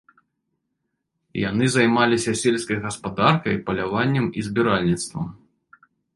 Яны 1.49 1.65
займаліся 1.73 2.31
сельскай 2.41 2.77
гаспадаркай, 2.87 3.61
паляваннем 3.69 4.25
і 4.39 4.49
збіральніцтвам. 4.51 5.25